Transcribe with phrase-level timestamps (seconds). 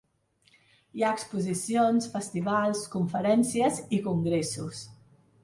[0.99, 4.83] Hi ha exposicions, festivals, conferències i congressos.